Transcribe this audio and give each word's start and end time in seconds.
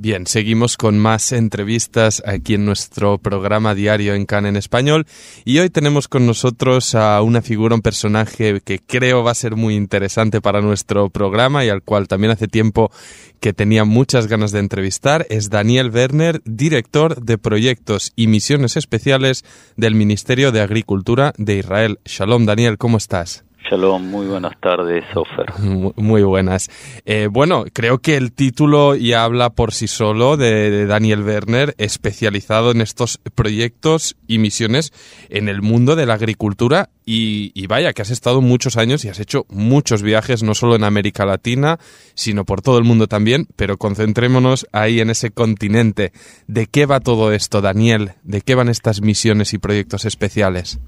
Bien, 0.00 0.28
seguimos 0.28 0.76
con 0.76 0.96
más 0.96 1.32
entrevistas 1.32 2.22
aquí 2.24 2.54
en 2.54 2.64
nuestro 2.64 3.18
programa 3.18 3.74
diario 3.74 4.14
en 4.14 4.26
CAN 4.26 4.46
en 4.46 4.54
español 4.54 5.08
y 5.44 5.58
hoy 5.58 5.70
tenemos 5.70 6.06
con 6.06 6.24
nosotros 6.24 6.94
a 6.94 7.20
una 7.20 7.42
figura, 7.42 7.74
un 7.74 7.82
personaje 7.82 8.60
que 8.64 8.78
creo 8.78 9.24
va 9.24 9.32
a 9.32 9.34
ser 9.34 9.56
muy 9.56 9.74
interesante 9.74 10.40
para 10.40 10.60
nuestro 10.60 11.10
programa 11.10 11.64
y 11.64 11.68
al 11.68 11.82
cual 11.82 12.06
también 12.06 12.30
hace 12.30 12.46
tiempo 12.46 12.92
que 13.40 13.52
tenía 13.52 13.84
muchas 13.84 14.28
ganas 14.28 14.52
de 14.52 14.60
entrevistar. 14.60 15.26
Es 15.30 15.50
Daniel 15.50 15.90
Werner, 15.90 16.42
director 16.44 17.20
de 17.20 17.36
proyectos 17.36 18.12
y 18.14 18.28
misiones 18.28 18.76
especiales 18.76 19.44
del 19.76 19.96
Ministerio 19.96 20.52
de 20.52 20.60
Agricultura 20.60 21.32
de 21.38 21.58
Israel. 21.58 21.98
Shalom, 22.04 22.46
Daniel, 22.46 22.78
¿cómo 22.78 22.98
estás? 22.98 23.47
Shalom, 23.68 24.02
muy 24.08 24.26
buenas 24.26 24.58
tardes, 24.60 25.04
Ofer. 25.14 25.52
Muy 25.96 26.22
buenas. 26.22 26.70
Eh, 27.04 27.28
bueno, 27.30 27.66
creo 27.70 27.98
que 27.98 28.16
el 28.16 28.32
título 28.32 28.94
ya 28.94 29.24
habla 29.24 29.50
por 29.50 29.74
sí 29.74 29.88
solo 29.88 30.38
de, 30.38 30.86
Daniel 30.86 31.22
Werner, 31.22 31.74
especializado 31.76 32.70
en 32.70 32.80
estos 32.80 33.20
proyectos 33.34 34.16
y 34.26 34.38
misiones 34.38 34.92
en 35.28 35.50
el 35.50 35.60
mundo 35.60 35.96
de 35.96 36.06
la 36.06 36.14
agricultura. 36.14 36.88
Y, 37.04 37.52
y, 37.54 37.66
vaya, 37.66 37.92
que 37.92 38.02
has 38.02 38.10
estado 38.10 38.40
muchos 38.40 38.78
años 38.78 39.04
y 39.04 39.10
has 39.10 39.20
hecho 39.20 39.44
muchos 39.50 40.02
viajes, 40.02 40.42
no 40.42 40.54
solo 40.54 40.76
en 40.76 40.84
América 40.84 41.26
Latina, 41.26 41.78
sino 42.14 42.44
por 42.44 42.62
todo 42.62 42.78
el 42.78 42.84
mundo 42.84 43.06
también. 43.06 43.48
Pero 43.56 43.76
concentrémonos 43.76 44.66
ahí 44.72 45.00
en 45.00 45.10
ese 45.10 45.30
continente. 45.30 46.12
¿De 46.46 46.66
qué 46.66 46.86
va 46.86 47.00
todo 47.00 47.32
esto, 47.32 47.60
Daniel? 47.60 48.12
¿De 48.22 48.40
qué 48.40 48.54
van 48.54 48.70
estas 48.70 49.02
misiones 49.02 49.52
y 49.52 49.58
proyectos 49.58 50.06
especiales? 50.06 50.78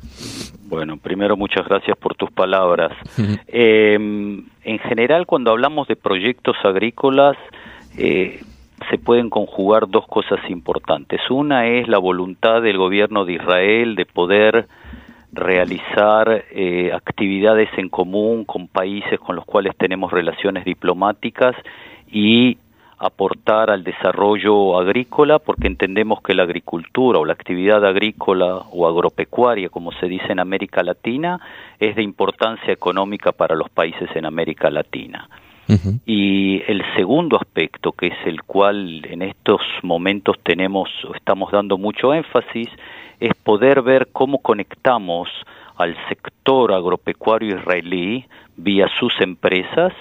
Bueno, 0.71 0.99
primero 0.99 1.37
muchas 1.37 1.67
gracias 1.67 1.99
por 1.99 2.15
tus 2.15 2.31
palabras. 2.31 2.93
Eh, 3.49 3.95
en 3.95 4.79
general, 4.79 5.27
cuando 5.27 5.51
hablamos 5.51 5.89
de 5.89 5.97
proyectos 5.97 6.57
agrícolas, 6.63 7.37
eh, 7.99 8.41
se 8.89 8.97
pueden 8.97 9.31
conjugar 9.31 9.89
dos 9.89 10.07
cosas 10.07 10.39
importantes. 10.49 11.21
Una 11.29 11.67
es 11.67 11.89
la 11.89 11.99
voluntad 11.99 12.63
del 12.63 12.79
gobierno 12.79 13.25
de 13.25 13.33
Israel 13.33 13.97
de 13.97 14.07
poder 14.07 14.69
realizar 15.33 16.45
eh, 16.53 16.93
actividades 16.95 17.69
en 17.77 17.89
común 17.89 18.45
con 18.45 18.69
países 18.69 19.19
con 19.19 19.35
los 19.35 19.45
cuales 19.45 19.77
tenemos 19.77 20.13
relaciones 20.13 20.65
diplomáticas 20.65 21.57
y 22.13 22.59
aportar 23.01 23.71
al 23.71 23.83
desarrollo 23.83 24.79
agrícola 24.79 25.39
porque 25.39 25.67
entendemos 25.67 26.21
que 26.21 26.35
la 26.35 26.43
agricultura 26.43 27.19
o 27.19 27.25
la 27.25 27.33
actividad 27.33 27.83
agrícola 27.85 28.57
o 28.71 28.87
agropecuaria, 28.87 29.71
como 29.71 29.91
se 29.93 30.07
dice 30.07 30.31
en 30.31 30.39
América 30.39 30.83
Latina, 30.83 31.41
es 31.79 31.97
de 31.97 32.03
importancia 32.03 32.73
económica 32.73 33.33
para 33.33 33.57
los 33.57 33.71
países 33.71 34.09
en 34.15 34.27
América 34.27 34.71
Latina. 34.71 35.29
Y 36.05 36.63
el 36.67 36.83
segundo 36.97 37.37
aspecto, 37.37 37.93
que 37.93 38.09
es 38.09 38.27
el 38.27 38.43
cual 38.43 39.07
en 39.07 39.23
estos 39.23 39.61
momentos 39.85 40.37
tenemos, 40.43 40.91
estamos 41.15 41.53
dando 41.53 41.79
mucho 41.79 42.13
énfasis, 42.13 42.69
es 43.21 43.33
poder 43.35 43.81
ver 43.83 44.09
cómo 44.13 44.39
conectamos 44.39 45.29
al 45.77 45.97
sector 46.09 46.73
agropecuario 46.73 47.57
israelí 47.57 48.27
vía 48.57 48.89
sus 48.99 49.13
empresas 49.21 49.93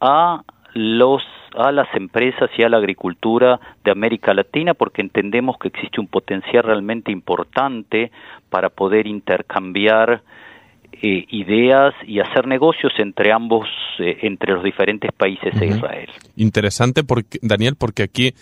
a 0.00 0.42
los 0.74 1.22
a 1.56 1.72
las 1.72 1.88
empresas 1.94 2.50
y 2.58 2.62
a 2.62 2.68
la 2.68 2.76
agricultura 2.76 3.58
de 3.84 3.90
América 3.90 4.34
Latina 4.34 4.74
porque 4.74 5.00
entendemos 5.00 5.56
que 5.58 5.68
existe 5.68 6.00
un 6.00 6.06
potencial 6.06 6.62
realmente 6.62 7.10
importante 7.10 8.10
para 8.50 8.68
poder 8.68 9.06
intercambiar 9.06 10.22
eh, 11.00 11.24
ideas 11.30 11.94
y 12.06 12.20
hacer 12.20 12.46
negocios 12.46 12.92
entre 12.98 13.32
ambos, 13.32 13.68
eh, 13.98 14.18
entre 14.22 14.54
los 14.54 14.64
diferentes 14.64 15.12
países 15.12 15.58
de 15.58 15.66
Israel. 15.66 16.10
Interesante, 16.36 17.04
porque, 17.04 17.38
Daniel, 17.40 17.76
porque 17.78 18.02
aquí 18.02 18.34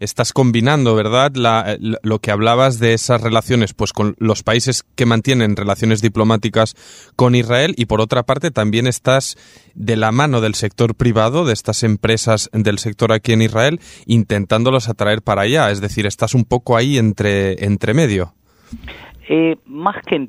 estás 0.00 0.32
combinando, 0.32 0.94
¿verdad? 0.94 1.32
lo 1.78 2.18
que 2.20 2.30
hablabas 2.30 2.78
de 2.78 2.94
esas 2.94 3.20
relaciones, 3.20 3.74
pues 3.74 3.92
con 3.92 4.14
los 4.18 4.42
países 4.42 4.84
que 4.94 5.06
mantienen 5.06 5.56
relaciones 5.56 6.02
diplomáticas 6.02 6.74
con 7.16 7.34
Israel 7.34 7.74
y 7.76 7.86
por 7.86 8.00
otra 8.00 8.22
parte 8.24 8.50
también 8.50 8.86
estás 8.86 9.36
de 9.74 9.96
la 9.96 10.12
mano 10.12 10.40
del 10.40 10.54
sector 10.54 10.94
privado, 10.94 11.44
de 11.44 11.52
estas 11.52 11.82
empresas 11.82 12.50
del 12.52 12.78
sector 12.78 13.12
aquí 13.12 13.32
en 13.32 13.42
Israel, 13.42 13.80
intentándolos 14.06 14.88
atraer 14.88 15.22
para 15.22 15.42
allá. 15.42 15.70
Es 15.70 15.80
decir, 15.80 16.06
estás 16.06 16.34
un 16.34 16.44
poco 16.44 16.76
ahí 16.76 16.98
entre, 16.98 17.64
entre 17.64 17.94
medio. 17.94 18.34
Eh, 19.28 19.56
más 19.66 20.02
que 20.04 20.28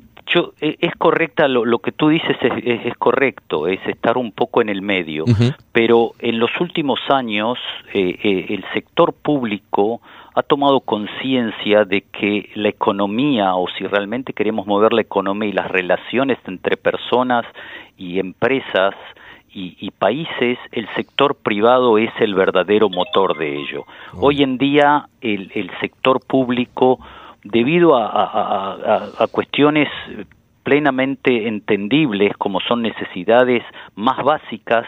eh, 0.60 0.76
es 0.80 0.96
correcta 0.96 1.46
lo, 1.46 1.78
que 1.78 1.92
tú 1.92 2.08
dices 2.08 2.36
es, 2.40 2.96
correcto 2.96 3.68
es 3.68 3.78
estar 3.86 4.16
un 4.16 4.32
poco 4.32 4.62
en 4.62 4.68
el 4.68 4.82
medio 4.82 5.24
pero 5.70 6.12
en 6.18 6.40
los 6.40 6.50
últimos 6.60 6.98
años 7.08 7.58
eh, 7.92 8.18
eh, 8.22 8.46
el 8.48 8.64
sector 8.72 9.12
público 9.12 10.00
ha 10.34 10.42
tomado 10.42 10.80
conciencia 10.80 11.84
de 11.84 12.00
que 12.00 12.50
la 12.54 12.68
economía 12.68 13.54
o 13.54 13.68
si 13.78 13.86
realmente 13.86 14.32
queremos 14.32 14.66
mover 14.66 14.92
la 14.92 15.02
economía 15.02 15.50
y 15.50 15.52
las 15.52 15.70
relaciones 15.70 16.38
entre 16.46 16.76
personas 16.76 17.44
y 17.96 18.18
empresas 18.18 18.94
y, 19.56 19.92
países, 19.92 20.58
el 20.72 20.88
sector 20.96 21.36
privado 21.36 21.96
es 21.96 22.10
el 22.18 22.34
verdadero 22.34 22.88
motor 22.88 23.38
de 23.38 23.56
ello. 23.56 23.84
Hoy 24.14 24.42
en 24.42 24.58
día 24.58 25.06
el, 25.20 25.52
el 25.54 25.70
sector 25.80 26.18
público 26.26 26.98
debido 27.44 27.96
a, 27.96 29.26
cuestiones 29.30 29.88
plenamente 30.62 31.46
entendibles 31.46 32.36
como 32.38 32.60
son 32.60 32.82
necesidades 32.82 33.62
más 33.94 34.24
básicas 34.24 34.86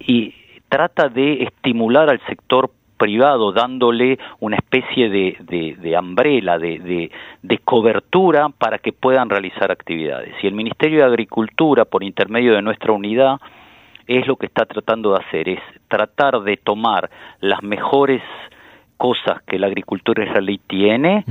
y 0.00 0.34
trata 0.68 1.08
de 1.08 1.44
estimular 1.44 2.08
al 2.08 2.20
sector 2.26 2.70
privado 2.96 3.52
dándole 3.52 4.18
una 4.40 4.56
especie 4.56 5.10
de, 5.10 5.36
de, 5.40 5.76
de 5.76 5.98
umbrella, 5.98 6.56
de, 6.56 7.10
de, 7.42 7.58
cobertura 7.58 8.48
para 8.48 8.78
que 8.78 8.92
puedan 8.92 9.28
realizar 9.28 9.70
actividades. 9.72 10.34
Y 10.42 10.46
el 10.46 10.54
Ministerio 10.54 11.00
de 11.00 11.06
Agricultura, 11.06 11.84
por 11.84 12.04
intermedio 12.04 12.54
de 12.54 12.62
nuestra 12.62 12.92
unidad, 12.92 13.40
es 14.06 14.26
lo 14.26 14.36
que 14.36 14.46
está 14.46 14.66
tratando 14.66 15.12
de 15.12 15.24
hacer, 15.24 15.48
es 15.48 15.60
tratar 15.88 16.40
de 16.42 16.56
tomar 16.56 17.10
las 17.40 17.62
mejores 17.62 18.22
cosas 18.96 19.42
que 19.48 19.58
la 19.58 19.66
agricultura 19.66 20.24
israelí 20.24 20.60
tiene, 20.68 21.24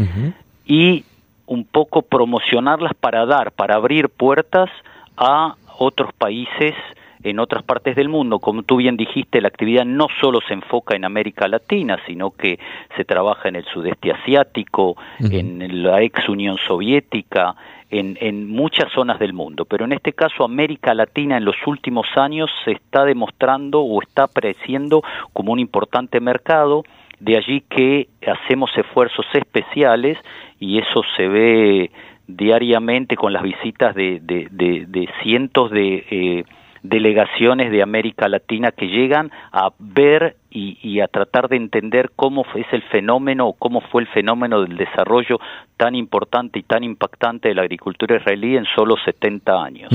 y 0.66 1.04
un 1.46 1.66
poco 1.66 2.02
promocionarlas 2.02 2.94
para 2.94 3.26
dar, 3.26 3.52
para 3.52 3.76
abrir 3.76 4.10
puertas 4.10 4.70
a 5.18 5.56
otros 5.78 6.14
países 6.14 6.76
en 7.24 7.40
otras 7.40 7.64
partes 7.64 7.96
del 7.96 8.10
mundo. 8.10 8.40
Como 8.40 8.64
tú 8.64 8.78
bien 8.78 8.98
dijiste, 8.98 9.42
la 9.42 9.48
actividad 9.48 9.86
no 9.86 10.08
solo 10.20 10.40
se 10.48 10.54
enfoca 10.54 10.96
en 10.96 11.06
América 11.06 11.48
Latina, 11.48 11.98
sino 12.08 12.32
que 12.32 12.60
se 12.96 13.06
trabaja 13.06 13.50
en 13.50 13.58
el 13.58 13.66
sudeste 13.66 14.12
asiático, 14.12 14.96
en 15.20 15.84
la 15.84 16.02
ex 16.02 16.28
Unión 16.30 16.58
Soviética, 16.58 17.56
en, 17.90 18.18
en, 18.22 18.50
muchas 18.50 18.92
zonas 18.94 19.20
del 19.20 19.34
mundo. 19.34 19.66
Pero 19.66 19.86
en 19.86 19.92
este 19.92 20.14
caso, 20.14 20.44
América 20.44 20.94
Latina 20.94 21.38
en 21.38 21.46
los 21.46 21.58
últimos 21.66 22.08
años 22.16 22.50
se 22.64 22.72
está 22.72 23.04
demostrando 23.04 23.82
o 23.82 24.02
está 24.02 24.24
apareciendo 24.24 25.04
como 25.34 25.52
un 25.52 25.60
importante 25.60 26.22
mercado 26.22 26.84
de 27.22 27.38
allí 27.38 27.62
que 27.70 28.08
hacemos 28.26 28.76
esfuerzos 28.76 29.26
especiales 29.34 30.18
y 30.60 30.80
eso 30.80 31.04
se 31.16 31.28
ve 31.28 31.92
diariamente 32.26 33.16
con 33.16 33.32
las 33.32 33.44
visitas 33.44 33.94
de, 33.94 34.20
de, 34.22 34.48
de, 34.50 35.10
cientos 35.22 35.70
de 35.70 36.04
eh, 36.10 36.44
delegaciones 36.82 37.72
de 37.72 37.84
América 37.84 38.28
Latina 38.28 38.72
que 38.72 38.88
llegan 38.88 39.32
a 39.52 39.70
ver 39.78 40.36
y, 40.52 41.00
a 41.00 41.08
tratar 41.08 41.48
de 41.48 41.56
entender 41.56 42.12
cómo 42.16 42.44
es 42.56 42.66
el 42.74 42.84
fenómeno 42.92 43.48
o 43.48 43.54
cómo 43.54 43.82
fue 43.92 44.02
el 44.02 44.08
fenómeno 44.10 44.62
del 44.62 44.78
desarrollo 44.78 45.40
tan 45.78 45.96
importante 45.96 46.60
y 46.60 46.64
tan 46.64 46.84
impactante 46.84 47.48
de 47.48 47.56
la 47.56 47.62
agricultura 47.64 48.18
israelí 48.18 48.58
en 48.58 48.66
solo 48.76 48.96
70 49.04 49.64
años. 49.64 49.92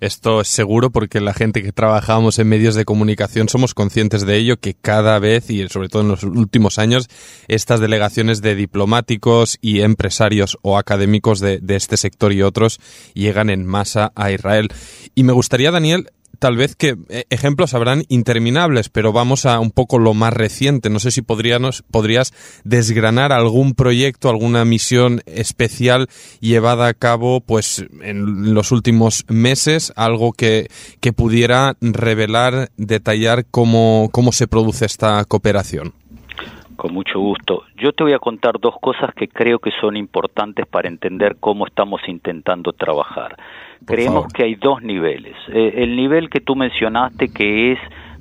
Esto 0.00 0.42
es 0.42 0.48
seguro 0.48 0.90
porque 0.90 1.20
la 1.20 1.32
gente 1.32 1.62
que 1.62 1.72
trabajamos 1.72 2.38
en 2.38 2.48
medios 2.48 2.74
de 2.74 2.84
comunicación 2.84 3.48
somos 3.48 3.74
conscientes 3.74 4.26
de 4.26 4.36
ello, 4.36 4.58
que 4.58 4.74
cada 4.74 5.18
vez 5.18 5.50
y 5.50 5.66
sobre 5.68 5.88
todo 5.88 6.02
en 6.02 6.08
los 6.08 6.22
últimos 6.22 6.78
años 6.78 7.08
estas 7.48 7.80
delegaciones 7.80 8.42
de 8.42 8.54
diplomáticos 8.54 9.58
y 9.60 9.80
empresarios 9.80 10.58
o 10.62 10.78
académicos 10.78 11.40
de 11.40 11.60
este 11.68 11.96
sector 11.96 12.32
y 12.32 12.42
otros 12.42 12.78
llegan 13.14 13.50
en 13.50 13.66
masa 13.66 14.12
a 14.14 14.30
Israel. 14.30 14.68
Y 15.14 15.24
me 15.24 15.32
gustaría, 15.32 15.70
Daniel, 15.70 16.08
tal 16.38 16.56
vez 16.56 16.76
que 16.76 16.96
eh, 17.08 17.24
ejemplos 17.30 17.74
habrán 17.74 18.02
interminables, 18.08 18.88
pero 18.88 19.12
vamos 19.12 19.46
a 19.46 19.58
un 19.60 19.70
poco 19.70 19.98
lo 19.98 20.14
más 20.14 20.32
reciente. 20.32 20.90
No 20.90 20.98
sé 20.98 21.10
si 21.10 21.22
podrías, 21.22 21.82
podrías 21.90 22.32
desgranar 22.64 23.32
algún 23.32 23.74
proyecto, 23.74 24.28
alguna 24.28 24.64
misión 24.64 25.20
especial 25.26 26.08
llevada 26.40 26.88
a 26.88 26.94
cabo 26.94 27.40
pues 27.40 27.86
en 28.02 28.54
los 28.54 28.72
últimos 28.72 29.24
meses, 29.28 29.92
algo 29.96 30.32
que, 30.32 30.68
que 31.00 31.12
pudiera 31.12 31.74
revelar, 31.80 32.70
detallar 32.76 33.44
cómo, 33.50 34.08
cómo 34.12 34.32
se 34.32 34.46
produce 34.46 34.84
esta 34.84 35.24
cooperación. 35.24 35.92
Con 36.76 36.94
mucho 36.94 37.18
gusto. 37.18 37.64
Yo 37.76 37.92
te 37.92 38.04
voy 38.04 38.12
a 38.12 38.20
contar 38.20 38.60
dos 38.60 38.76
cosas 38.80 39.12
que 39.14 39.26
creo 39.26 39.58
que 39.58 39.72
son 39.80 39.96
importantes 39.96 40.64
para 40.66 40.88
entender 40.88 41.36
cómo 41.40 41.66
estamos 41.66 42.00
intentando 42.06 42.72
trabajar. 42.72 43.36
Creemos 43.86 44.26
que 44.32 44.44
hay 44.44 44.54
dos 44.54 44.82
niveles. 44.82 45.36
Eh, 45.48 45.74
el 45.76 45.96
nivel 45.96 46.28
que 46.28 46.40
tú 46.40 46.56
mencionaste 46.56 47.28
que 47.32 47.72
es 47.72 47.78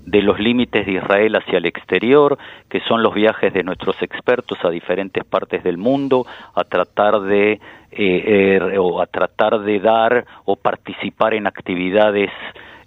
de 0.08 0.22
los 0.22 0.40
límites 0.40 0.86
de 0.86 0.94
Israel 0.94 1.36
hacia 1.36 1.58
el 1.58 1.66
exterior, 1.66 2.38
que 2.70 2.80
son 2.82 3.04
los 3.04 3.14
viajes 3.14 3.54
de 3.54 3.64
nuestros 3.64 4.02
expertos 4.02 4.58
a 4.64 4.70
diferentes 4.70 5.26
partes 5.26 5.64
del 5.64 5.78
mundo, 5.78 6.26
a 6.56 6.64
tratar 6.64 7.20
de 7.22 7.60
eh, 7.92 8.56
er, 8.56 8.80
o 8.80 9.02
a 9.02 9.08
tratar 9.08 9.60
de 9.60 9.80
dar 9.80 10.26
o 10.46 10.56
participar 10.56 11.34
en 11.34 11.46
actividades 11.46 12.32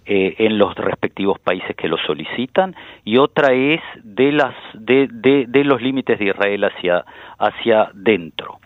eh, 0.07 0.35
en 0.39 0.57
los 0.57 0.75
respectivos 0.75 1.39
países 1.39 1.77
que 1.77 1.89
lo 1.89 1.99
solicitan 1.99 2.75
y 3.05 3.19
otra 3.19 3.53
es 3.53 3.83
de 4.03 4.33
las 4.33 4.55
de, 4.73 5.07
de, 5.13 5.45
de 5.47 5.65
los 5.65 5.83
límites 5.83 6.19
de 6.19 6.27
Israel 6.27 6.65
hacia 6.65 7.05
hacia 7.39 7.91
dentro. 7.93 8.59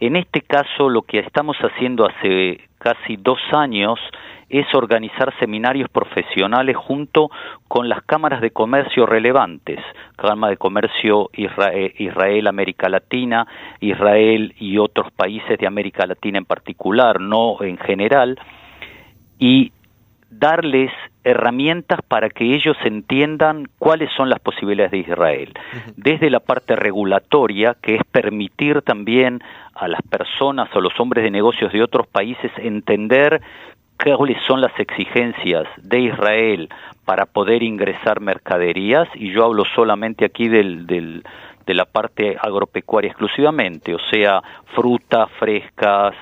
En 0.00 0.16
este 0.16 0.40
caso, 0.40 0.88
lo 0.88 1.02
que 1.02 1.20
estamos 1.20 1.56
haciendo 1.58 2.06
hace 2.06 2.69
casi 2.80 3.16
dos 3.16 3.38
años 3.52 4.00
es 4.48 4.66
organizar 4.74 5.32
seminarios 5.38 5.88
profesionales 5.90 6.76
junto 6.76 7.30
con 7.68 7.88
las 7.88 8.02
cámaras 8.02 8.40
de 8.40 8.50
comercio 8.50 9.06
relevantes, 9.06 9.78
Cámara 10.16 10.50
de 10.50 10.56
Comercio 10.56 11.30
Israel, 11.34 11.92
Israel, 11.98 12.48
América 12.48 12.88
Latina, 12.88 13.46
Israel 13.80 14.52
y 14.58 14.78
otros 14.78 15.12
países 15.12 15.56
de 15.58 15.66
América 15.68 16.04
Latina 16.06 16.38
en 16.38 16.46
particular, 16.46 17.20
no 17.20 17.62
en 17.62 17.78
general, 17.78 18.38
y 19.38 19.72
darles 20.30 20.90
herramientas 21.24 22.00
para 22.06 22.30
que 22.30 22.54
ellos 22.54 22.76
entiendan 22.84 23.68
cuáles 23.78 24.10
son 24.16 24.30
las 24.30 24.40
posibilidades 24.40 24.92
de 24.92 24.98
Israel, 24.98 25.52
desde 25.96 26.30
la 26.30 26.40
parte 26.40 26.76
regulatoria, 26.76 27.76
que 27.80 27.96
es 27.96 28.02
permitir 28.10 28.82
también 28.82 29.40
a 29.74 29.88
las 29.88 30.00
personas 30.02 30.68
o 30.74 30.80
los 30.80 30.98
hombres 30.98 31.24
de 31.24 31.30
negocios 31.30 31.72
de 31.72 31.82
otros 31.82 32.06
países 32.06 32.50
entender 32.56 33.40
cuáles 34.02 34.38
son 34.46 34.60
las 34.60 34.78
exigencias 34.78 35.66
de 35.76 36.00
Israel 36.00 36.68
para 37.04 37.26
poder 37.26 37.62
ingresar 37.62 38.20
mercaderías, 38.20 39.08
y 39.14 39.32
yo 39.32 39.44
hablo 39.44 39.64
solamente 39.74 40.24
aquí 40.24 40.48
del, 40.48 40.86
del, 40.86 41.22
de 41.66 41.74
la 41.74 41.84
parte 41.84 42.36
agropecuaria 42.40 43.10
exclusivamente, 43.10 43.94
o 43.94 43.98
sea, 44.10 44.42
frutas 44.74 45.30
frescas, 45.38 46.14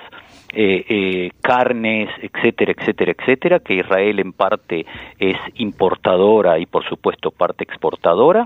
eh, 0.52 0.84
eh, 0.88 1.30
carnes, 1.40 2.08
etcétera, 2.22 2.72
etcétera, 2.76 3.12
etcétera, 3.18 3.58
que 3.60 3.74
Israel 3.74 4.18
en 4.20 4.32
parte 4.32 4.86
es 5.18 5.36
importadora 5.56 6.58
y 6.58 6.66
por 6.66 6.88
supuesto 6.88 7.30
parte 7.30 7.64
exportadora, 7.64 8.44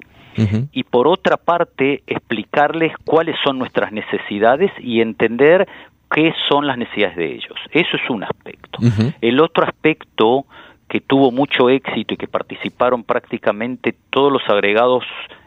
y 0.72 0.84
por 0.84 1.08
otra 1.08 1.36
parte 1.36 2.02
explicarles 2.06 2.94
cuáles 3.04 3.36
son 3.44 3.58
nuestras 3.58 3.92
necesidades 3.92 4.72
y 4.78 5.02
entender 5.02 5.68
qué 6.10 6.32
son 6.48 6.66
las 6.66 6.78
necesidades 6.78 7.16
de 7.16 7.34
ellos. 7.34 7.58
Eso 7.70 7.96
es 8.02 8.08
un 8.08 8.24
aspecto. 8.24 8.78
El 9.20 9.40
otro 9.40 9.64
aspecto 9.64 10.46
que 10.88 11.00
tuvo 11.00 11.30
mucho 11.30 11.70
éxito 11.70 12.14
y 12.14 12.16
que 12.16 12.28
participaron 12.28 13.02
prácticamente 13.04 13.94
todos 14.10 14.32
los 14.32 14.42
agregados 14.48 15.04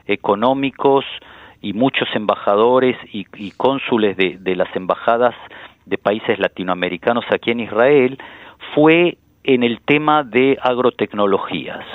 económicos 0.07 1.05
y 1.61 1.73
muchos 1.73 2.07
embajadores 2.15 2.97
y, 3.11 3.51
cónsules 3.51 4.17
de, 4.17 4.55
las 4.55 4.75
embajadas 4.75 5.35
de 5.85 5.97
países 5.97 6.39
latinoamericanos 6.39 7.25
aquí 7.31 7.51
en 7.51 7.61
Israel 7.61 8.17
fue 8.73 9.17
en 9.43 9.63
el 9.63 9.81
tema 9.81 10.23
de 10.23 10.57
agrotecnologías. 10.61 11.85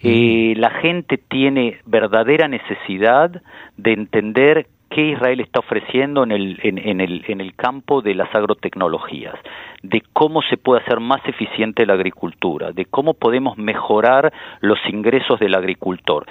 Eh, 0.00 0.54
la 0.56 0.70
gente 0.70 1.16
tiene 1.16 1.78
verdadera 1.86 2.48
necesidad 2.48 3.40
de 3.76 3.92
entender 3.92 4.66
qué 4.90 5.10
Israel 5.10 5.40
está 5.40 5.60
ofreciendo 5.60 6.24
en 6.24 6.32
el, 6.32 6.58
en, 6.62 7.00
el, 7.00 7.24
en 7.28 7.40
el 7.40 7.54
campo 7.54 8.02
de 8.02 8.14
las 8.14 8.34
agrotecnologías, 8.34 9.34
de 9.82 10.02
cómo 10.12 10.42
se 10.42 10.56
puede 10.56 10.82
hacer 10.82 11.00
más 11.00 11.20
eficiente 11.26 11.86
la 11.86 11.94
agricultura, 11.94 12.72
de 12.72 12.84
cómo 12.84 13.14
podemos 13.14 13.56
mejorar 13.56 14.32
los 14.60 14.78
ingresos 14.88 15.38
del 15.40 15.54
agricultor. 15.54 16.26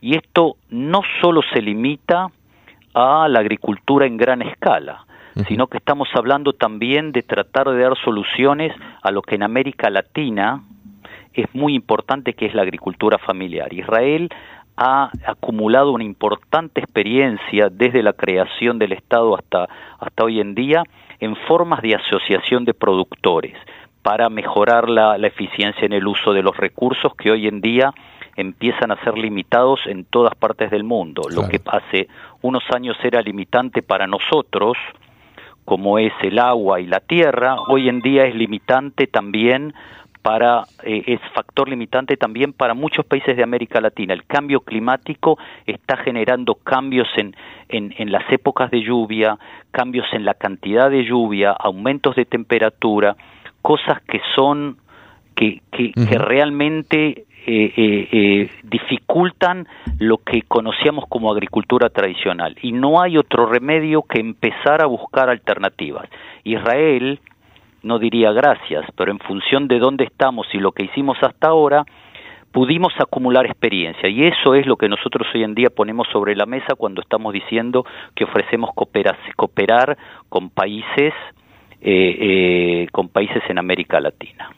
Y 0.00 0.16
esto 0.16 0.56
no 0.68 1.02
solo 1.20 1.42
se 1.54 1.62
limita 1.62 2.26
a 2.92 3.28
la 3.28 3.40
agricultura 3.40 4.04
en 4.04 4.16
gran 4.16 4.42
escala, 4.42 5.06
sino 5.48 5.66
que 5.66 5.78
estamos 5.78 6.08
hablando 6.14 6.52
también 6.52 7.12
de 7.12 7.22
tratar 7.22 7.68
de 7.70 7.80
dar 7.82 7.96
soluciones 7.98 8.74
a 9.02 9.10
lo 9.10 9.22
que 9.22 9.36
en 9.36 9.42
América 9.42 9.90
Latina 9.90 10.62
es 11.32 11.46
muy 11.54 11.74
importante, 11.74 12.34
que 12.34 12.46
es 12.46 12.54
la 12.54 12.62
agricultura 12.62 13.18
familiar. 13.18 13.72
Israel 13.72 14.28
ha 14.76 15.10
acumulado 15.26 15.92
una 15.92 16.04
importante 16.04 16.80
experiencia 16.80 17.68
desde 17.70 18.02
la 18.02 18.12
creación 18.12 18.78
del 18.78 18.92
Estado 18.92 19.36
hasta, 19.36 19.68
hasta 19.98 20.24
hoy 20.24 20.40
en 20.40 20.54
día 20.54 20.82
en 21.20 21.36
formas 21.36 21.82
de 21.82 21.94
asociación 21.94 22.64
de 22.64 22.74
productores 22.74 23.54
para 24.02 24.28
mejorar 24.28 24.88
la, 24.88 25.16
eficiencia 25.16 25.86
en 25.86 25.92
el 25.92 26.06
uso 26.06 26.32
de 26.32 26.42
los 26.42 26.56
recursos 26.56 27.14
que 27.14 27.30
hoy 27.30 27.46
en 27.46 27.60
día 27.60 27.92
empiezan 28.34 28.90
a 28.90 29.02
ser 29.04 29.16
limitados 29.16 29.80
en 29.86 30.04
todas 30.04 30.34
partes 30.34 30.70
del 30.70 30.84
mundo. 30.84 31.22
Lo 31.30 31.48
que 31.48 31.60
hace 31.66 32.08
unos 32.40 32.64
años 32.74 32.96
era 33.04 33.22
limitante 33.22 33.82
para 33.82 34.06
nosotros, 34.06 34.76
como 35.64 35.98
es 35.98 36.12
el 36.22 36.38
agua 36.38 36.80
y 36.80 36.86
la 36.86 37.00
tierra, 37.00 37.56
hoy 37.68 37.88
en 37.88 38.00
día 38.00 38.24
es 38.24 38.34
limitante 38.34 39.06
también 39.06 39.74
para 40.22 40.62
eh, 40.84 41.02
es 41.06 41.20
factor 41.34 41.68
limitante 41.68 42.16
también 42.16 42.52
para 42.52 42.74
muchos 42.74 43.04
países 43.04 43.36
de 43.36 43.42
América 43.42 43.80
Latina. 43.80 44.14
El 44.14 44.24
cambio 44.24 44.60
climático 44.60 45.36
está 45.66 45.96
generando 45.96 46.54
cambios 46.54 47.08
en, 47.16 47.34
en, 47.68 48.12
las 48.12 48.30
épocas 48.32 48.70
de 48.70 48.82
lluvia, 48.82 49.38
cambios 49.72 50.06
en 50.12 50.24
la 50.24 50.34
cantidad 50.34 50.90
de 50.90 51.04
lluvia, 51.04 51.50
aumentos 51.50 52.14
de 52.14 52.24
temperatura, 52.24 53.16
cosas 53.62 54.00
que 54.02 54.20
son 54.34 54.78
que, 55.34 55.60
que, 55.72 55.92
realmente 56.18 57.24
eh, 57.46 58.08
eh, 58.12 58.50
dificultan 58.62 59.66
lo 59.98 60.18
que 60.18 60.42
conocíamos 60.42 61.04
como 61.08 61.30
agricultura 61.30 61.88
tradicional. 61.88 62.56
Y 62.62 62.72
no 62.72 63.00
hay 63.00 63.16
otro 63.16 63.46
remedio 63.46 64.02
que 64.02 64.20
empezar 64.20 64.82
a 64.82 64.86
buscar 64.86 65.28
alternativas. 65.28 66.08
Israel 66.44 67.20
no 67.82 67.98
diría 67.98 68.32
gracias, 68.32 68.84
pero 68.96 69.10
en 69.10 69.18
función 69.18 69.68
de 69.68 69.78
dónde 69.78 70.04
estamos 70.04 70.46
y 70.52 70.58
lo 70.58 70.72
que 70.72 70.84
hicimos 70.84 71.18
hasta 71.22 71.48
ahora, 71.48 71.84
pudimos 72.52 72.92
acumular 72.98 73.46
experiencia 73.46 74.08
y 74.08 74.24
eso 74.24 74.54
es 74.54 74.66
lo 74.66 74.76
que 74.76 74.88
nosotros 74.88 75.26
hoy 75.34 75.42
en 75.42 75.54
día 75.54 75.70
ponemos 75.70 76.06
sobre 76.12 76.36
la 76.36 76.46
mesa 76.46 76.74
cuando 76.76 77.00
estamos 77.00 77.32
diciendo 77.32 77.84
que 78.14 78.24
ofrecemos 78.24 78.70
cooperar, 78.74 79.18
cooperar 79.36 79.96
con 80.28 80.50
países 80.50 81.14
eh, 81.84 82.84
eh, 82.84 82.86
con 82.92 83.08
países 83.08 83.42
en 83.48 83.58
América 83.58 83.98
Latina. 83.98 84.54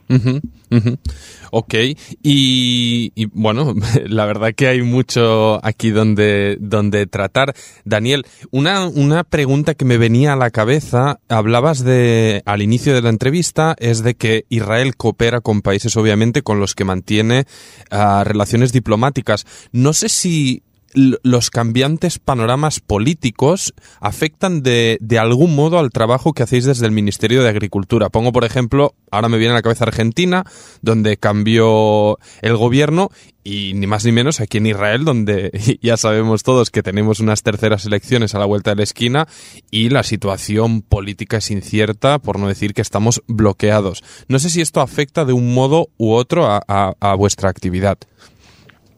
Ok, 1.51 1.75
y, 2.23 3.27
bueno, 3.29 3.75
la 4.07 4.27
verdad 4.27 4.53
que 4.55 4.69
hay 4.69 4.83
mucho 4.83 5.65
aquí 5.65 5.91
donde, 5.91 6.59
donde 6.61 7.07
tratar. 7.07 7.55
Daniel, 7.85 8.27
una, 8.51 8.87
una 8.89 9.25
pregunta 9.25 9.75
que 9.75 9.87
me 9.87 9.97
venía 9.97 10.35
a 10.35 10.37
la 10.37 10.51
cabeza, 10.51 11.21
hablabas 11.29 11.83
de, 11.83 12.43
al 12.45 12.61
inicio 12.61 12.95
de 12.95 13.01
la 13.01 13.09
entrevista, 13.09 13.75
es 13.79 14.03
de 14.03 14.17
que 14.17 14.45
Israel 14.51 14.97
coopera 14.97 15.41
con 15.41 15.63
países, 15.63 15.97
obviamente, 15.97 16.43
con 16.43 16.61
los 16.61 16.75
que 16.75 16.85
mantiene 16.85 17.45
ah, 17.91 18.23
relaciones 18.27 18.73
diplomáticas. 18.73 19.47
No 19.73 19.95
sé 19.95 20.11
si 20.11 20.63
los 20.95 21.51
cambiantes 21.51 22.19
panoramas 22.19 22.81
políticos 22.81 23.75
afectan 24.01 24.63
de, 24.63 24.99
de, 25.01 25.19
algún 25.19 25.55
modo 25.55 25.79
al 25.79 25.91
trabajo 25.91 26.33
que 26.33 26.45
hacéis 26.45 26.65
desde 26.65 26.87
el 26.87 26.93
Ministerio 26.93 27.43
de 27.43 27.49
Agricultura. 27.49 28.11
Pongo, 28.11 28.33
por 28.33 28.45
ejemplo, 28.45 28.95
ahora 29.11 29.29
me 29.29 29.39
viene 29.39 29.53
a 29.53 29.57
la 29.57 29.63
cabeza 29.63 29.85
Argentina, 29.85 30.45
donde 30.83 31.17
cambió 31.17 32.19
el 32.43 32.57
gobierno, 32.57 33.11
y 33.45 33.75
ni 33.75 33.87
más 33.87 34.05
ni 34.05 34.13
menos 34.13 34.41
aquí 34.41 34.59
en 34.59 34.67
Israel, 34.67 35.05
donde 35.05 35.51
ya 35.83 35.97
sabemos 35.97 36.43
todos 36.43 36.71
que 36.71 36.83
tenemos 36.83 37.21
unas 37.21 37.43
terceras 37.43 37.85
elecciones 37.85 38.35
a 38.35 38.39
la 38.39 38.47
vuelta 38.47 38.71
de 38.71 38.77
la 38.77 38.83
esquina 38.83 39.29
y 39.71 39.91
la 39.91 40.03
situación 40.03 40.81
política 40.81 41.37
es 41.37 41.51
incierta, 41.51 42.19
por 42.19 42.39
no 42.39 42.49
decir 42.49 42.73
que 42.73 42.83
estamos 42.83 43.23
bloqueados. 43.27 44.03
No 44.29 44.39
sé 44.39 44.49
si 44.49 44.63
esto 44.63 44.81
afecta 44.81 45.25
de 45.25 45.35
un 45.35 45.53
modo 45.55 45.91
u 45.99 46.13
otro 46.13 46.47
a, 46.47 46.63
a 46.67 47.15
vuestra 47.15 47.51
actividad. 47.51 47.99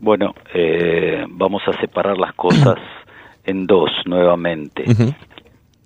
Bueno, 0.01 0.35
eh, 0.53 1.25
vamos 1.29 1.63
a 1.67 1.73
separar 1.81 2.19
las 2.19 2.35
cosas 2.35 2.77
en 3.45 3.67
dos 3.67 3.91
nuevamente. 4.05 4.85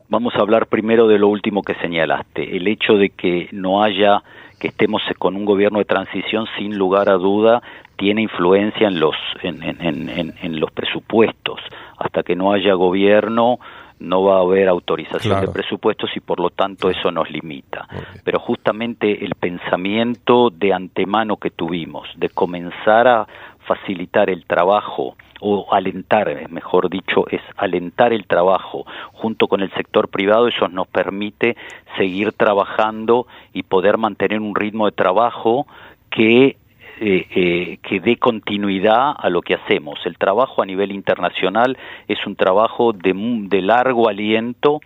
Vamos 0.08 0.34
a 0.34 0.40
hablar 0.40 0.66
primero 0.66 1.06
de 1.06 1.18
lo 1.18 1.28
último 1.28 1.62
que 1.62 1.74
señalaste, 1.74 2.56
el 2.56 2.66
hecho 2.66 2.94
de 2.94 3.10
que 3.10 3.48
no 3.52 3.84
haya, 3.84 4.22
que 4.58 4.68
estemos 4.68 5.02
con 5.18 5.36
un 5.36 5.44
gobierno 5.44 5.78
de 5.78 5.84
transición 5.84 6.46
sin 6.58 6.76
lugar 6.76 7.08
a 7.08 7.14
duda 7.14 7.62
tiene 7.96 8.22
influencia 8.22 8.88
en 8.88 8.98
los, 8.98 9.14
en, 9.42 9.62
en, 9.62 10.34
en, 10.42 10.58
los 10.58 10.72
presupuestos. 10.72 11.60
Hasta 11.98 12.22
que 12.22 12.34
no 12.34 12.52
haya 12.52 12.72
gobierno, 12.72 13.60
no 14.00 14.24
va 14.24 14.38
a 14.38 14.40
haber 14.40 14.68
autorización 14.68 15.42
de 15.42 15.48
presupuestos 15.48 16.10
y 16.16 16.20
por 16.20 16.40
lo 16.40 16.48
tanto 16.48 16.88
eso 16.88 17.10
nos 17.10 17.30
limita. 17.30 17.86
Pero 18.24 18.40
justamente 18.40 19.24
el 19.24 19.34
pensamiento 19.34 20.48
de 20.50 20.72
antemano 20.72 21.36
que 21.36 21.50
tuvimos 21.50 22.08
de 22.16 22.30
comenzar 22.30 23.06
a 23.06 23.26
facilitar 23.70 24.30
el 24.30 24.44
trabajo 24.46 25.16
o 25.40 25.72
alentar, 25.72 26.26
mejor 26.50 26.90
dicho, 26.90 27.28
es 27.30 27.40
alentar 27.56 28.12
el 28.12 28.26
trabajo 28.26 28.84
junto 29.12 29.46
con 29.46 29.60
el 29.60 29.70
sector 29.72 30.08
privado, 30.08 30.48
eso 30.48 30.68
nos 30.68 30.88
permite 30.88 31.56
seguir 31.96 32.32
trabajando 32.32 33.26
y 33.52 33.62
poder 33.62 33.96
mantener 33.96 34.40
un 34.40 34.56
ritmo 34.56 34.86
de 34.86 34.92
trabajo 34.92 35.66
que 36.10 36.56
eh, 37.02 37.26
eh, 37.34 37.78
que 37.82 37.98
dé 38.00 38.16
continuidad 38.16 39.14
a 39.16 39.30
lo 39.30 39.40
que 39.40 39.54
hacemos. 39.54 39.98
El 40.04 40.18
trabajo 40.18 40.60
a 40.60 40.66
nivel 40.66 40.92
internacional 40.92 41.78
es 42.08 42.18
un 42.26 42.36
trabajo 42.36 42.92
de, 42.92 43.14
de 43.48 43.62
largo 43.62 44.06
aliento 44.10 44.80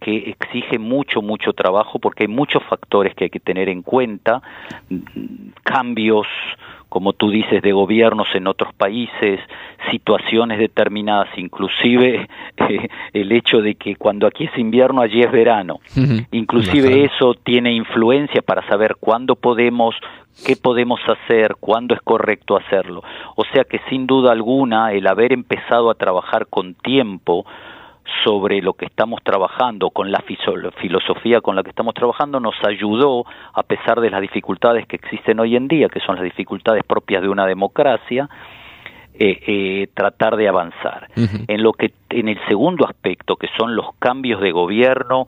que 0.00 0.30
exige 0.30 0.80
mucho, 0.80 1.22
mucho 1.22 1.52
trabajo 1.52 2.00
porque 2.00 2.24
hay 2.24 2.28
muchos 2.28 2.62
factores 2.64 3.14
que 3.14 3.24
hay 3.24 3.30
que 3.30 3.38
tener 3.38 3.68
en 3.68 3.82
cuenta, 3.82 4.42
cambios, 5.62 6.26
como 6.90 7.12
tú 7.12 7.30
dices, 7.30 7.62
de 7.62 7.72
gobiernos 7.72 8.26
en 8.34 8.48
otros 8.48 8.74
países, 8.74 9.40
situaciones 9.90 10.58
determinadas, 10.58 11.28
inclusive 11.38 12.28
eh, 12.56 12.88
el 13.12 13.32
hecho 13.32 13.62
de 13.62 13.76
que 13.76 13.94
cuando 13.94 14.26
aquí 14.26 14.44
es 14.44 14.58
invierno, 14.58 15.00
allí 15.00 15.22
es 15.22 15.30
verano. 15.30 15.80
Inclusive 16.32 17.04
eso 17.04 17.34
tiene 17.34 17.72
influencia 17.72 18.42
para 18.42 18.66
saber 18.66 18.96
cuándo 19.00 19.36
podemos 19.36 19.94
qué 20.44 20.56
podemos 20.56 21.00
hacer, 21.06 21.56
cuándo 21.60 21.94
es 21.94 22.00
correcto 22.02 22.56
hacerlo. 22.56 23.02
O 23.36 23.44
sea 23.52 23.64
que 23.64 23.80
sin 23.88 24.06
duda 24.06 24.32
alguna 24.32 24.92
el 24.92 25.06
haber 25.06 25.32
empezado 25.32 25.90
a 25.90 25.94
trabajar 25.94 26.46
con 26.48 26.74
tiempo 26.74 27.46
sobre 28.24 28.60
lo 28.60 28.74
que 28.74 28.86
estamos 28.86 29.20
trabajando, 29.22 29.90
con 29.90 30.10
la 30.10 30.22
filosofía 30.22 31.40
con 31.40 31.56
la 31.56 31.62
que 31.62 31.70
estamos 31.70 31.94
trabajando, 31.94 32.40
nos 32.40 32.54
ayudó, 32.66 33.24
a 33.52 33.62
pesar 33.62 34.00
de 34.00 34.10
las 34.10 34.20
dificultades 34.20 34.86
que 34.86 34.96
existen 34.96 35.40
hoy 35.40 35.56
en 35.56 35.68
día, 35.68 35.88
que 35.88 36.00
son 36.00 36.16
las 36.16 36.24
dificultades 36.24 36.84
propias 36.84 37.22
de 37.22 37.28
una 37.28 37.46
democracia, 37.46 38.28
eh, 39.14 39.38
eh, 39.46 39.88
tratar 39.94 40.36
de 40.36 40.48
avanzar. 40.48 41.08
En 41.16 41.62
lo 41.62 41.72
que, 41.72 41.92
en 42.10 42.28
el 42.28 42.38
segundo 42.48 42.86
aspecto, 42.86 43.36
que 43.36 43.48
son 43.58 43.76
los 43.76 43.94
cambios 43.98 44.40
de 44.40 44.52
gobierno 44.52 45.26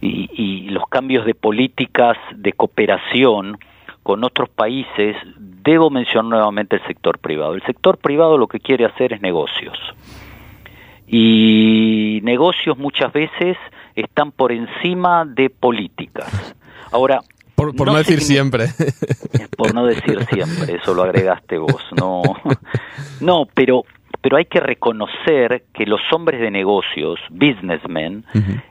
y, 0.00 0.30
y 0.32 0.70
los 0.70 0.88
cambios 0.88 1.26
de 1.26 1.34
políticas 1.34 2.16
de 2.34 2.52
cooperación, 2.52 3.58
con 4.04 4.22
otros 4.22 4.50
países, 4.50 5.16
debo 5.38 5.88
mencionar 5.88 6.30
nuevamente 6.30 6.76
el 6.76 6.86
sector 6.86 7.18
privado. 7.18 7.54
El 7.54 7.62
sector 7.62 7.96
privado 7.96 8.36
lo 8.36 8.46
que 8.46 8.60
quiere 8.60 8.84
hacer 8.84 9.14
es 9.14 9.22
negocios. 9.22 9.78
Y 11.06 12.20
negocios 12.22 12.78
muchas 12.78 13.12
veces 13.12 13.56
están 13.94 14.32
por 14.32 14.52
encima 14.52 15.24
de 15.24 15.50
políticas. 15.50 16.54
Ahora, 16.90 17.20
por, 17.54 17.86
no, 17.86 17.94
decir 17.94 18.20
siempre. 18.20 18.66
Por 19.56 19.74
no 19.74 19.86
decir 19.86 20.24
siempre, 20.26 20.76
eso 20.76 20.94
lo 20.94 21.02
agregaste 21.02 21.58
vos, 21.58 21.82
no. 21.98 22.22
No, 23.20 23.46
pero 23.54 23.84
pero 24.24 24.38
hay 24.38 24.46
que 24.46 24.58
reconocer 24.58 25.64
que 25.74 25.84
los 25.84 26.00
hombres 26.10 26.40
de 26.40 26.50
negocios, 26.50 27.20
businessmen, 27.28 28.24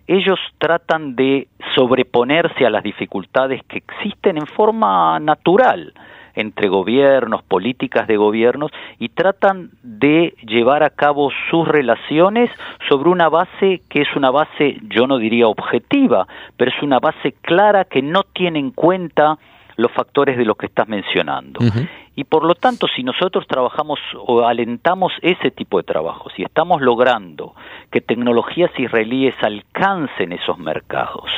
ellos 0.07 0.39
tratan 0.57 1.15
de 1.15 1.47
sobreponerse 1.75 2.65
a 2.65 2.71
las 2.71 2.81
dificultades 2.81 3.61
que 3.67 3.77
existen 3.77 4.37
en 4.37 4.47
forma 4.47 5.19
natural 5.19 5.93
entre 6.35 6.67
gobiernos, 6.67 7.43
políticas 7.43 8.07
de 8.07 8.17
gobiernos, 8.17 8.71
y 8.99 9.09
tratan 9.09 9.71
de 9.81 10.33
llevar 10.45 10.83
a 10.83 10.89
cabo 10.89 11.31
sus 11.49 11.67
relaciones 11.67 12.49
sobre 12.89 13.09
una 13.09 13.29
base 13.29 13.81
que 13.89 14.01
es 14.01 14.15
una 14.15 14.31
base, 14.31 14.77
yo 14.89 15.07
no 15.07 15.17
diría 15.17 15.47
objetiva, 15.47 16.27
pero 16.57 16.71
es 16.71 16.81
una 16.81 16.99
base 16.99 17.33
clara 17.41 17.85
que 17.85 18.01
no 18.01 18.23
tiene 18.23 18.59
en 18.59 18.71
cuenta 18.71 19.37
los 19.75 19.91
factores 19.91 20.37
de 20.37 20.45
los 20.45 20.57
que 20.57 20.67
estás 20.67 20.87
mencionando. 20.87 21.59
Y 22.15 22.25
por 22.25 22.45
lo 22.45 22.53
tanto, 22.53 22.87
si 22.87 23.01
nosotros 23.01 23.47
trabajamos 23.47 23.99
o 24.15 24.45
alentamos 24.45 25.13
ese 25.21 25.49
tipo 25.49 25.77
de 25.77 25.83
trabajo, 25.83 26.29
si 26.35 26.43
estamos 26.43 26.81
logrando 26.81 27.55
que 27.91 28.01
tecnologías 28.01 28.71
israelíes 28.77 29.33
alcancen 29.41 30.31
esos 30.31 30.59
mercados 30.59 31.31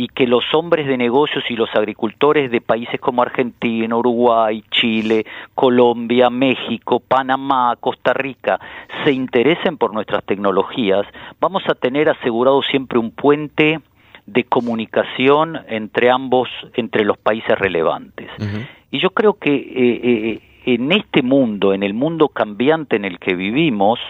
y 0.00 0.08
que 0.08 0.26
los 0.26 0.44
hombres 0.54 0.86
de 0.86 0.96
negocios 0.96 1.44
y 1.50 1.56
los 1.56 1.68
agricultores 1.74 2.50
de 2.50 2.62
países 2.62 2.98
como 2.98 3.20
Argentina, 3.20 3.94
Uruguay, 3.94 4.64
Chile, 4.70 5.26
Colombia, 5.54 6.30
México, 6.30 7.00
Panamá, 7.00 7.76
Costa 7.78 8.14
Rica 8.14 8.58
se 9.04 9.12
interesen 9.12 9.76
por 9.76 9.92
nuestras 9.92 10.24
tecnologías, 10.24 11.04
vamos 11.38 11.64
a 11.68 11.74
tener 11.74 12.08
asegurado 12.08 12.62
siempre 12.62 12.98
un 12.98 13.10
puente 13.10 13.80
de 14.24 14.44
comunicación 14.44 15.58
entre 15.68 16.10
ambos, 16.10 16.48
entre 16.76 17.04
los 17.04 17.18
países 17.18 17.58
relevantes. 17.58 18.30
Y 18.90 19.00
yo 19.00 19.10
creo 19.10 19.34
que 19.34 19.54
eh, 19.54 20.00
eh, 20.04 20.40
en 20.64 20.92
este 20.92 21.20
mundo, 21.20 21.74
en 21.74 21.82
el 21.82 21.92
mundo 21.92 22.28
cambiante 22.28 22.96
en 22.96 23.04
el 23.04 23.18
que 23.18 23.34
vivimos, 23.34 24.00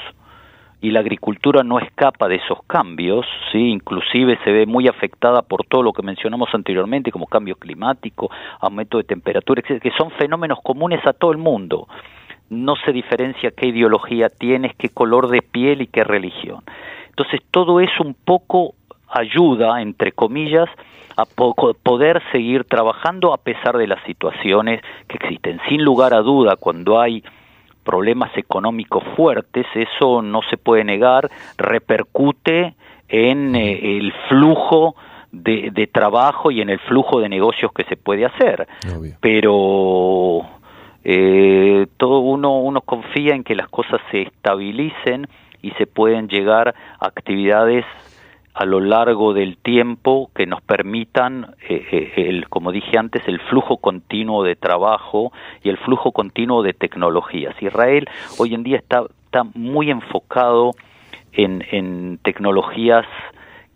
y 0.80 0.90
la 0.90 1.00
agricultura 1.00 1.62
no 1.62 1.78
escapa 1.78 2.28
de 2.28 2.36
esos 2.36 2.62
cambios, 2.66 3.26
sí, 3.52 3.58
inclusive 3.58 4.38
se 4.44 4.50
ve 4.50 4.66
muy 4.66 4.88
afectada 4.88 5.42
por 5.42 5.66
todo 5.66 5.82
lo 5.82 5.92
que 5.92 6.02
mencionamos 6.02 6.48
anteriormente, 6.54 7.12
como 7.12 7.26
cambio 7.26 7.56
climático, 7.56 8.30
aumento 8.60 8.96
de 8.98 9.04
temperatura, 9.04 9.62
que 9.62 9.92
son 9.98 10.10
fenómenos 10.12 10.58
comunes 10.62 11.04
a 11.06 11.12
todo 11.12 11.32
el 11.32 11.38
mundo. 11.38 11.86
No 12.48 12.74
se 12.76 12.92
diferencia 12.92 13.50
qué 13.50 13.66
ideología 13.66 14.28
tienes, 14.28 14.74
qué 14.76 14.88
color 14.88 15.28
de 15.28 15.42
piel 15.42 15.82
y 15.82 15.86
qué 15.86 16.02
religión. 16.02 16.62
Entonces 17.10 17.40
todo 17.50 17.80
es 17.80 17.90
un 18.00 18.14
poco 18.14 18.74
ayuda, 19.08 19.82
entre 19.82 20.12
comillas, 20.12 20.68
a 21.16 21.26
poder 21.26 22.22
seguir 22.32 22.64
trabajando 22.64 23.34
a 23.34 23.38
pesar 23.38 23.76
de 23.76 23.86
las 23.86 24.02
situaciones 24.04 24.80
que 25.06 25.18
existen. 25.18 25.60
Sin 25.68 25.84
lugar 25.84 26.14
a 26.14 26.22
duda, 26.22 26.56
cuando 26.56 26.98
hay 26.98 27.22
problemas 27.90 28.30
económicos 28.36 29.02
fuertes, 29.16 29.66
eso 29.74 30.22
no 30.22 30.42
se 30.48 30.56
puede 30.56 30.84
negar, 30.84 31.28
repercute 31.58 32.74
en 33.08 33.56
eh, 33.56 33.96
el 33.98 34.12
flujo 34.28 34.94
de, 35.32 35.72
de, 35.72 35.88
trabajo 35.88 36.52
y 36.52 36.60
en 36.60 36.70
el 36.70 36.78
flujo 36.78 37.18
de 37.18 37.28
negocios 37.28 37.72
que 37.72 37.82
se 37.84 37.96
puede 37.96 38.26
hacer. 38.26 38.68
Pero 39.20 40.42
eh, 41.02 41.88
todo 41.96 42.20
uno, 42.20 42.60
uno 42.60 42.80
confía 42.80 43.34
en 43.34 43.42
que 43.42 43.56
las 43.56 43.68
cosas 43.68 44.00
se 44.12 44.22
estabilicen 44.22 45.26
y 45.60 45.72
se 45.72 45.88
pueden 45.88 46.28
llegar 46.28 46.72
a 47.00 47.06
actividades 47.06 47.84
a 48.54 48.64
lo 48.64 48.80
largo 48.80 49.32
del 49.32 49.56
tiempo 49.56 50.30
que 50.34 50.46
nos 50.46 50.60
permitan, 50.60 51.54
eh, 51.68 51.86
eh, 51.92 52.12
el, 52.28 52.48
como 52.48 52.72
dije 52.72 52.98
antes, 52.98 53.22
el 53.26 53.40
flujo 53.40 53.76
continuo 53.76 54.42
de 54.42 54.56
trabajo 54.56 55.32
y 55.62 55.68
el 55.68 55.78
flujo 55.78 56.12
continuo 56.12 56.62
de 56.62 56.72
tecnologías. 56.72 57.54
Israel 57.62 58.08
hoy 58.38 58.54
en 58.54 58.62
día 58.62 58.78
está, 58.78 59.04
está 59.24 59.44
muy 59.54 59.90
enfocado 59.90 60.72
en, 61.32 61.64
en 61.70 62.18
tecnologías 62.22 63.06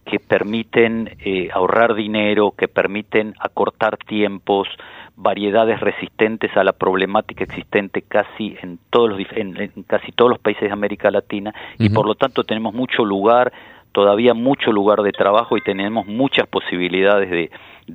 que 0.04 0.18
permiten 0.18 1.16
eh, 1.24 1.48
ahorrar 1.52 1.94
dinero, 1.94 2.52
que 2.56 2.68
permiten 2.68 3.34
acortar 3.38 3.96
tiempos, 3.96 4.68
variedades 5.16 5.80
resistentes 5.80 6.54
a 6.56 6.64
la 6.64 6.72
problemática 6.72 7.44
existente 7.44 8.02
casi 8.02 8.56
en 8.62 8.78
todos 8.90 9.10
los 9.10 9.20
en, 9.36 9.84
casi 9.86 10.12
todos 10.12 10.32
los 10.32 10.40
países 10.40 10.64
de 10.64 10.72
América 10.72 11.10
Latina 11.10 11.54
y 11.78 11.88
por 11.90 12.06
lo 12.06 12.16
tanto 12.16 12.42
tenemos 12.42 12.74
mucho 12.74 13.04
lugar 13.04 13.52
todavía 13.94 14.34
mucho 14.34 14.72
lugar 14.72 15.02
de 15.02 15.12
trabajo 15.12 15.56
y 15.56 15.60
tenemos 15.60 16.06
muchas 16.06 16.48
posibilidades 16.48 17.30
de, 17.30 17.50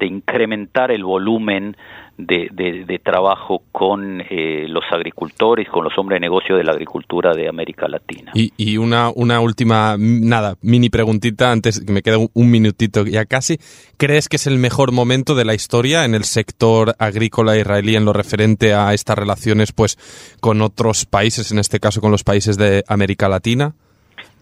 incrementar 0.06 0.91
el 0.91 1.03
volumen 1.03 1.75
de, 2.18 3.01
trabajo 3.03 3.63
con 3.74 4.22
eh, 4.22 4.65
los 4.70 4.86
agricultores, 4.91 5.68
con 5.68 5.84
los 5.84 5.98
hombres 5.98 6.18
de 6.18 6.22
negocio 6.22 6.56
de 6.56 6.63
la 6.63 6.72
agricultura 6.72 7.34
de 7.34 7.50
América 7.50 7.88
Latina. 7.89 8.32
Y, 8.34 8.77
una, 8.77 9.12
una 9.13 9.41
última, 9.41 9.98
nada, 10.00 10.56
mini 10.62 10.89
preguntita 10.89 11.51
antes, 11.51 11.82
que 11.82 11.91
me 11.91 12.01
queda 12.01 12.18
un, 12.18 12.50
minutito 12.50 13.06
ya 13.06 13.25
casi. 13.25 13.58
¿Crees 13.98 14.29
que 14.29 14.38
es 14.38 14.48
el 14.48 14.58
mejor 14.58 14.94
momento 14.94 15.36
de 15.36 15.44
la 15.44 15.53
historia 15.53 16.06
en 16.06 16.15
el 16.15 16.24
sector 16.24 16.96
agrícola 16.98 17.58
israelí 17.58 17.98
en 17.98 18.06
lo 18.06 18.13
referente 18.13 18.74
a 18.74 18.94
estas 18.94 19.18
relaciones 19.18 19.74
pues 19.74 19.98
con 20.39 20.62
otros 20.62 21.06
países, 21.06 21.51
en 21.51 21.60
este 21.60 21.82
caso 21.82 22.00
con 22.00 22.12
los 22.12 22.24
países 22.24 22.58
de 22.58 22.86
América 22.88 23.27
Latina? 23.27 23.75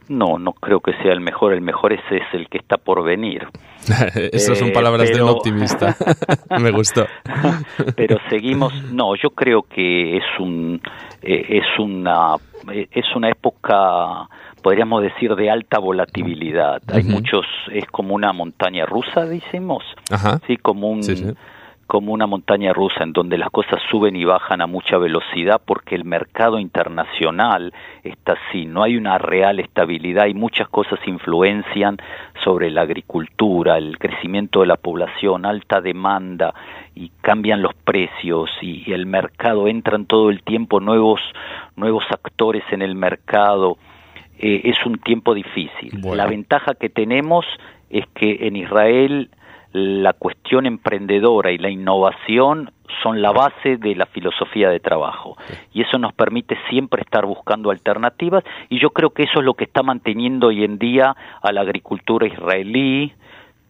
No, 0.10 0.38
no 0.38 0.54
creo 0.54 0.80
que 0.80 0.94
sea 1.04 1.14
el 1.14 1.20
mejor. 1.20 1.54
El 1.54 1.62
mejor 1.62 1.94
es, 1.94 2.02
es 2.12 2.24
el 2.34 2.48
que 2.50 2.58
está 2.58 2.78
por 2.78 3.04
venir. 3.04 3.48
Esas 4.32 4.58
son 4.58 4.72
palabras 4.72 5.12
de 5.12 5.22
un 5.22 5.30
optimista. 5.30 5.96
Me 6.60 6.72
gustó. 6.72 7.06
pero 7.96 8.18
seguimos. 8.30 8.74
No, 8.92 9.16
yo 9.16 9.30
creo 9.32 9.64
que 9.64 10.18
es 10.18 10.24
un 10.40 10.82
eh, 11.22 11.46
es 11.50 11.80
una 11.80 12.36
es 12.72 13.06
una 13.16 13.30
época 13.30 14.28
podríamos 14.62 15.02
decir 15.02 15.36
de 15.36 15.50
alta 15.50 15.80
volatilidad. 15.80 16.82
Hay 16.92 17.04
muchos 17.04 17.46
es 17.72 17.86
como 17.86 18.16
una 18.16 18.34
montaña 18.34 18.86
rusa, 18.86 19.26
decimos. 19.26 19.84
Sí, 20.48 20.58
como 20.58 20.90
un 20.90 21.04
como 21.88 22.12
una 22.12 22.28
montaña 22.28 22.74
rusa 22.74 23.04
en 23.04 23.14
donde 23.14 23.38
las 23.38 23.50
cosas 23.50 23.82
suben 23.90 24.16
y 24.18 24.26
bajan 24.26 24.62
a 24.62 24.68
mucha 24.68 24.98
velocidad 24.98 25.62
porque 25.66 25.96
el 25.96 26.04
mercado 26.04 26.60
internacional 26.60 27.74
está 28.04 28.34
así, 28.34 28.66
no 28.66 28.84
hay 28.84 28.98
una 28.98 29.18
real 29.18 29.60
estabilidad 29.60 30.28
y 30.28 30.34
muchas 30.34 30.68
cosas 30.68 31.00
influencian 31.08 31.98
sobre 32.44 32.70
la 32.70 32.82
agricultura, 32.82 33.78
el 33.78 33.98
crecimiento 33.98 34.60
de 34.62 34.68
la 34.68 34.76
población, 34.76 35.46
alta 35.46 35.80
demanda 35.80 36.54
y 36.94 37.10
cambian 37.22 37.62
los 37.62 37.74
precios 37.74 38.50
y, 38.62 38.92
el 38.92 39.06
mercado 39.06 39.68
entran 39.68 40.06
todo 40.06 40.30
el 40.30 40.44
tiempo 40.44 40.80
nuevos 40.80 41.22
nuevos 41.76 42.04
actores 42.10 42.64
en 42.72 42.82
el 42.82 42.96
mercado. 42.96 43.78
Eh, 44.40 44.62
es 44.66 44.78
un 44.86 44.98
tiempo 44.98 45.34
difícil. 45.34 46.02
La 46.16 46.26
ventaja 46.26 46.74
que 46.76 46.90
tenemos 46.90 47.46
es 47.90 48.06
que 48.14 48.48
en 48.48 48.56
Israel 48.56 49.30
la 49.78 50.14
cuestión 50.14 50.66
emprendedora 50.66 51.52
y 51.52 51.58
la 51.58 51.70
innovación 51.70 52.72
son 53.04 53.22
la 53.22 53.32
base 53.32 53.78
de 53.78 53.96
la 53.96 54.06
filosofía 54.06 54.70
de 54.70 54.80
trabajo. 54.80 55.38
Y 55.74 55.82
eso 55.82 55.98
nos 55.98 56.14
permite 56.14 56.58
siempre 56.70 57.02
estar 57.02 57.26
buscando 57.26 57.72
alternativas 57.72 58.44
y 58.70 58.80
yo 58.80 58.90
creo 58.92 59.12
que 59.12 59.24
eso 59.24 59.40
es 59.40 59.46
lo 59.46 59.54
que 59.54 59.66
está 59.66 59.84
manteniendo 59.84 60.48
hoy 60.48 60.64
en 60.64 60.78
día 60.78 61.16
a 61.42 61.52
la 61.52 61.62
agricultura 61.62 62.28
israelí 62.28 63.14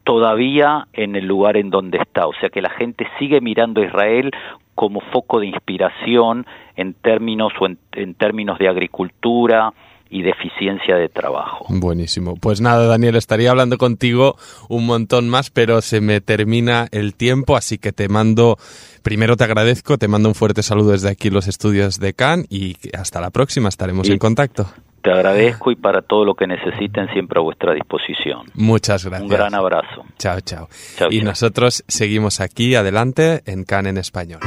todavía 0.04 0.88
en 0.94 1.18
el 1.18 1.26
lugar 1.26 1.58
en 1.58 1.70
donde 1.70 1.98
está, 1.98 2.28
o 2.28 2.34
sea 2.40 2.50
que 2.50 2.62
la 2.62 2.70
gente 2.70 3.06
sigue 3.20 3.42
mirando 3.42 3.82
a 3.82 3.86
Israel 3.86 4.32
como 4.74 5.02
foco 5.02 5.42
de 5.42 5.48
inspiración 5.48 6.46
en 6.78 6.94
términos 6.94 7.52
o 7.60 7.66
en 7.66 8.14
términos 8.14 8.58
de 8.58 8.70
agricultura, 8.70 9.74
y 10.10 10.22
de 10.22 10.32
eficiencia 10.32 10.96
de 10.96 11.10
trabajo. 11.10 11.66
Buenísimo. 11.70 12.36
Pues 12.36 12.62
nada, 12.62 12.88
Daniel, 12.88 13.16
estaría 13.16 13.52
hablando 13.52 13.78
contigo 13.78 14.36
un 14.70 14.86
montón 14.86 15.30
más, 15.30 15.50
pero 15.50 15.82
se 15.82 16.02
me 16.02 16.22
termina 16.22 16.88
el 16.92 17.14
tiempo, 17.16 17.56
así 17.56 17.78
que 17.78 17.92
te 17.92 18.08
mando, 18.10 18.58
primero 19.04 19.38
te 19.38 19.44
agradezco, 19.44 19.98
te 19.98 20.08
mando 20.08 20.30
un 20.30 20.36
fuerte 20.36 20.64
saludo 20.64 20.92
desde 20.92 21.10
aquí 21.10 21.30
los 21.30 21.48
estudios 21.48 22.00
de 22.00 22.14
Cannes 22.14 22.48
y 22.50 22.76
hasta 22.98 23.22
la 23.22 23.30
próxima, 23.30 23.70
estaremos 23.70 24.10
en 24.10 24.18
contacto. 24.18 24.68
Te 25.02 25.12
agradezco 25.12 25.72
y 25.72 25.76
para 25.76 26.02
todo 26.02 26.26
lo 26.26 26.34
que 26.34 26.48
necesiten 26.48 27.08
siempre 27.14 27.40
a 27.40 27.44
vuestra 27.44 27.74
disposición. 27.74 28.48
Muchas 28.56 29.06
gracias. 29.06 29.30
Un 29.30 29.38
gran 29.38 29.54
abrazo. 29.54 30.04
Chao, 30.18 30.42
chao. 30.42 30.68
y 31.10 31.22
nosotros 31.22 31.84
seguimos 31.88 32.42
aquí 32.42 32.76
adelante 32.76 33.42
en 33.46 33.64
Cannes 33.64 33.92
en 33.92 33.98
español. 34.00 34.40